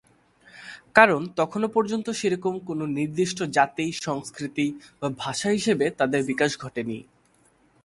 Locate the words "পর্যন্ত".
1.67-2.07